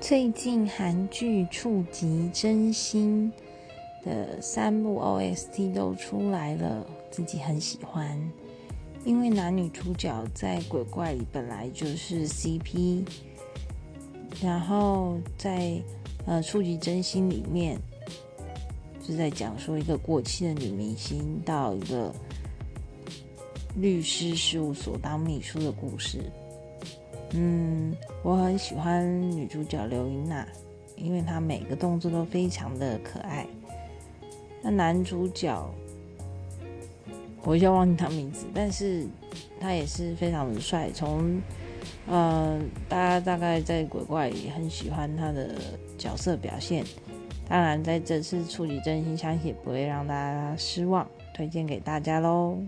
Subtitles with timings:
[0.00, 3.30] 最近韩剧触及真心
[4.04, 8.16] 的三部 OST 都出来了，自己很喜欢。
[9.04, 13.04] 因为男女主角在鬼怪里本来就是 CP，
[14.40, 15.82] 然后在
[16.26, 17.76] 呃触及真心里面
[19.04, 22.14] 是在讲说一个过气的女明星到一个
[23.76, 26.20] 律师事务所当秘书的故事。
[27.32, 30.46] 嗯，我很喜欢女主角刘英娜，
[30.96, 33.46] 因为她每个动作都非常的可爱。
[34.62, 35.68] 那男主角，
[37.42, 39.06] 我一下忘记他名字，但是
[39.60, 40.90] 他也是非常的帅。
[40.92, 41.40] 从
[42.06, 45.54] 呃，大家大概在鬼怪也很喜欢他的
[45.96, 46.84] 角色表现。
[47.48, 52.58] 当然，在这次触及真心，相信也不会让大家失望，推荐给大家喽。